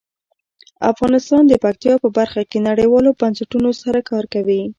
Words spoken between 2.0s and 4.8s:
په برخه کې نړیوالو بنسټونو سره کار کوي.